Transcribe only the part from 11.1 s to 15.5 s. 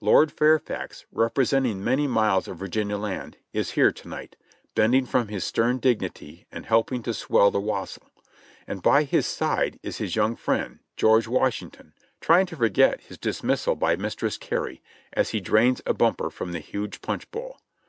Washington, trying to forget his dismissal by Mistress Gary, as he